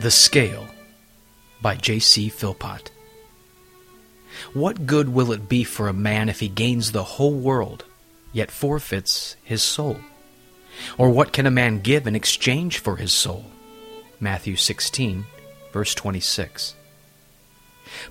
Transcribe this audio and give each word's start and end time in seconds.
The 0.00 0.12
Scale 0.12 0.68
by 1.60 1.74
J.C. 1.74 2.28
Philpot. 2.28 2.92
What 4.52 4.86
good 4.86 5.08
will 5.08 5.32
it 5.32 5.48
be 5.48 5.64
for 5.64 5.88
a 5.88 5.92
man 5.92 6.28
if 6.28 6.38
he 6.38 6.48
gains 6.48 6.92
the 6.92 7.02
whole 7.02 7.34
world, 7.34 7.84
yet 8.32 8.52
forfeits 8.52 9.34
his 9.42 9.60
soul? 9.60 9.96
Or 10.96 11.10
what 11.10 11.32
can 11.32 11.46
a 11.46 11.50
man 11.50 11.80
give 11.80 12.06
in 12.06 12.14
exchange 12.14 12.78
for 12.78 12.94
his 12.94 13.12
soul? 13.12 13.46
Matthew 14.20 14.54
16, 14.54 15.24
verse 15.72 15.96
26. 15.96 16.76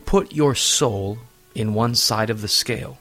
Put 0.06 0.34
your 0.34 0.56
soul 0.56 1.20
in 1.56 1.74
one 1.74 1.96
side 1.96 2.30
of 2.30 2.42
the 2.42 2.50
scale, 2.50 2.98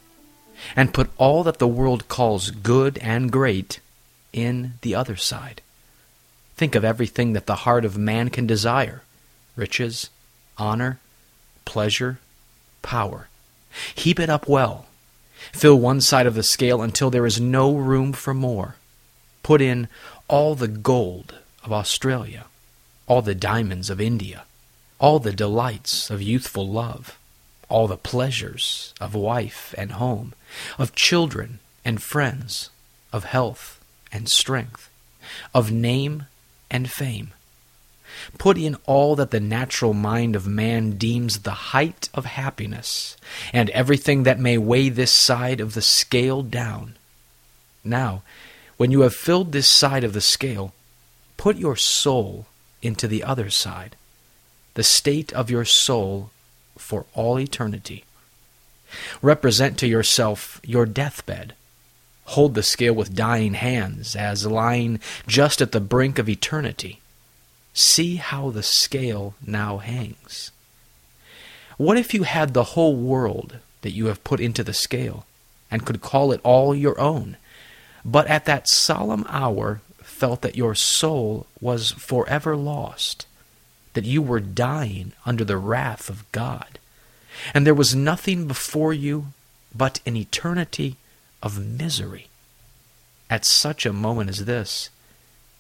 and 0.76 0.94
put 0.94 1.10
all 1.18 1.42
that 1.42 1.58
the 1.58 1.66
world 1.66 2.06
calls 2.06 2.52
good 2.52 2.98
and 2.98 3.32
great 3.32 3.80
in 4.32 4.74
the 4.82 4.94
other 4.94 5.16
side. 5.16 5.60
Think 6.56 6.74
of 6.74 6.84
everything 6.84 7.34
that 7.34 7.46
the 7.46 7.56
heart 7.66 7.84
of 7.84 7.98
man 7.98 8.30
can 8.30 8.46
desire 8.46 9.02
riches, 9.56 10.10
honor, 10.58 10.98
pleasure, 11.64 12.18
power. 12.82 13.28
Heap 13.94 14.20
it 14.20 14.30
up 14.30 14.48
well. 14.48 14.86
Fill 15.52 15.78
one 15.78 16.00
side 16.00 16.26
of 16.26 16.34
the 16.34 16.42
scale 16.42 16.82
until 16.82 17.10
there 17.10 17.26
is 17.26 17.40
no 17.40 17.74
room 17.74 18.12
for 18.12 18.34
more. 18.34 18.76
Put 19.42 19.60
in 19.60 19.88
all 20.28 20.54
the 20.54 20.68
gold 20.68 21.36
of 21.62 21.72
Australia, 21.72 22.46
all 23.06 23.22
the 23.22 23.34
diamonds 23.34 23.90
of 23.90 24.00
India, 24.00 24.44
all 24.98 25.18
the 25.18 25.32
delights 25.32 26.10
of 26.10 26.22
youthful 26.22 26.68
love, 26.68 27.18
all 27.68 27.86
the 27.86 27.96
pleasures 27.96 28.94
of 29.00 29.14
wife 29.14 29.74
and 29.76 29.92
home, 29.92 30.32
of 30.78 30.94
children 30.94 31.58
and 31.84 32.02
friends, 32.02 32.70
of 33.12 33.24
health 33.24 33.80
and 34.10 34.28
strength, 34.28 34.88
of 35.54 35.70
name 35.70 36.26
and 36.70 36.90
fame. 36.90 37.32
Put 38.38 38.56
in 38.56 38.76
all 38.86 39.16
that 39.16 39.30
the 39.30 39.40
natural 39.40 39.92
mind 39.92 40.36
of 40.36 40.46
man 40.46 40.92
deems 40.92 41.40
the 41.40 41.50
height 41.50 42.08
of 42.14 42.24
happiness, 42.24 43.16
and 43.52 43.68
everything 43.70 44.22
that 44.22 44.38
may 44.38 44.58
weigh 44.58 44.88
this 44.88 45.12
side 45.12 45.60
of 45.60 45.74
the 45.74 45.82
scale 45.82 46.42
down. 46.42 46.96
Now, 47.84 48.22
when 48.76 48.90
you 48.90 49.00
have 49.00 49.14
filled 49.14 49.52
this 49.52 49.70
side 49.70 50.04
of 50.04 50.12
the 50.12 50.20
scale, 50.20 50.72
put 51.36 51.56
your 51.56 51.76
soul 51.76 52.46
into 52.82 53.08
the 53.08 53.22
other 53.24 53.50
side, 53.50 53.96
the 54.74 54.82
state 54.82 55.32
of 55.32 55.50
your 55.50 55.64
soul 55.64 56.30
for 56.78 57.06
all 57.14 57.38
eternity. 57.38 58.04
Represent 59.22 59.78
to 59.78 59.86
yourself 59.86 60.60
your 60.64 60.86
deathbed. 60.86 61.54
Hold 62.26 62.54
the 62.54 62.62
scale 62.62 62.94
with 62.94 63.14
dying 63.14 63.54
hands 63.54 64.16
as 64.16 64.46
lying 64.46 65.00
just 65.26 65.60
at 65.60 65.72
the 65.72 65.80
brink 65.80 66.18
of 66.18 66.28
eternity. 66.28 67.00
See 67.72 68.16
how 68.16 68.50
the 68.50 68.62
scale 68.62 69.34
now 69.44 69.78
hangs. 69.78 70.50
What 71.76 71.98
if 71.98 72.14
you 72.14 72.24
had 72.24 72.52
the 72.52 72.64
whole 72.74 72.96
world 72.96 73.58
that 73.82 73.92
you 73.92 74.06
have 74.06 74.24
put 74.24 74.40
into 74.40 74.64
the 74.64 74.72
scale 74.72 75.26
and 75.70 75.86
could 75.86 76.00
call 76.00 76.32
it 76.32 76.40
all 76.42 76.74
your 76.74 76.98
own, 76.98 77.36
but 78.04 78.26
at 78.28 78.44
that 78.46 78.68
solemn 78.68 79.24
hour 79.28 79.80
felt 79.98 80.40
that 80.42 80.56
your 80.56 80.74
soul 80.74 81.46
was 81.60 81.92
forever 81.92 82.56
lost, 82.56 83.26
that 83.94 84.04
you 84.04 84.22
were 84.22 84.40
dying 84.40 85.12
under 85.24 85.44
the 85.44 85.58
wrath 85.58 86.08
of 86.08 86.30
God, 86.32 86.78
and 87.52 87.66
there 87.66 87.74
was 87.74 87.94
nothing 87.94 88.46
before 88.46 88.92
you 88.92 89.26
but 89.74 90.00
an 90.06 90.16
eternity 90.16 90.96
of 91.42 91.64
misery? 91.64 92.28
At 93.28 93.44
such 93.44 93.84
a 93.84 93.92
moment 93.92 94.30
as 94.30 94.44
this, 94.44 94.90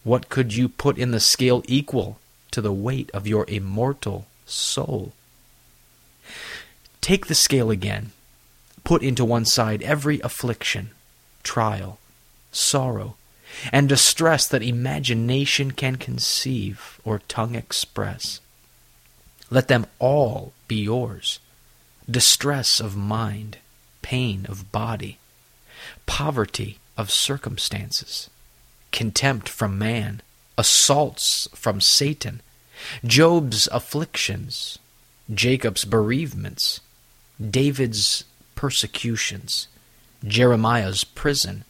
what 0.04 0.28
could 0.28 0.54
you 0.54 0.68
put 0.68 0.98
in 0.98 1.10
the 1.10 1.20
scale 1.20 1.62
equal 1.66 2.18
to 2.52 2.60
the 2.60 2.72
weight 2.72 3.10
of 3.12 3.26
your 3.26 3.44
immortal 3.48 4.26
soul? 4.46 5.12
Take 7.00 7.26
the 7.26 7.34
scale 7.34 7.70
again. 7.70 8.12
Put 8.84 9.02
into 9.02 9.24
one 9.24 9.44
side 9.44 9.82
every 9.82 10.20
affliction, 10.20 10.90
trial, 11.42 11.98
sorrow, 12.52 13.16
and 13.72 13.88
distress 13.88 14.46
that 14.48 14.62
imagination 14.62 15.72
can 15.72 15.96
conceive 15.96 17.00
or 17.04 17.20
tongue 17.20 17.54
express. 17.54 18.40
Let 19.50 19.68
them 19.68 19.86
all 19.98 20.52
be 20.68 20.76
yours 20.76 21.40
distress 22.08 22.78
of 22.80 22.96
mind, 22.96 23.58
pain 24.02 24.46
of 24.48 24.70
body, 24.70 25.18
poverty 26.06 26.78
of 26.96 27.10
circumstances, 27.10 28.30
contempt 28.92 29.48
from 29.48 29.78
man, 29.78 30.22
assaults 30.56 31.48
from 31.54 31.80
Satan, 31.80 32.40
Job's 33.04 33.68
afflictions, 33.72 34.78
Jacob's 35.32 35.84
bereavements, 35.84 36.80
David's 37.40 38.24
persecutions, 38.54 39.68
Jeremiah's 40.24 41.04
prison, 41.04 41.64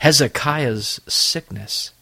Hezekiah's 0.00 1.00
sickness. 1.06 1.92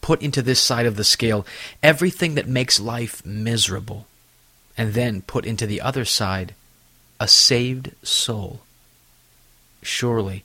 Put 0.00 0.22
into 0.22 0.40
this 0.40 0.62
side 0.62 0.86
of 0.86 0.96
the 0.96 1.04
scale 1.04 1.46
everything 1.82 2.34
that 2.34 2.48
makes 2.48 2.80
life 2.80 3.24
miserable, 3.26 4.06
and 4.76 4.94
then 4.94 5.22
put 5.22 5.44
into 5.44 5.66
the 5.66 5.80
other 5.80 6.04
side 6.04 6.54
a 7.20 7.28
saved 7.28 7.92
soul. 8.02 8.60
Surely, 9.82 10.44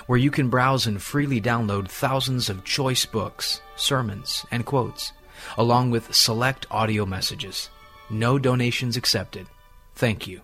where 0.07 0.19
you 0.19 0.31
can 0.31 0.49
browse 0.49 0.87
and 0.87 0.99
freely 1.01 1.39
download 1.39 1.87
thousands 1.87 2.49
of 2.49 2.63
choice 2.63 3.05
books, 3.05 3.61
sermons, 3.75 4.43
and 4.51 4.65
quotes, 4.65 5.13
along 5.57 5.91
with 5.91 6.13
select 6.13 6.65
audio 6.71 7.05
messages. 7.05 7.69
No 8.09 8.39
donations 8.39 8.97
accepted. 8.97 9.47
Thank 9.95 10.27
you. 10.27 10.41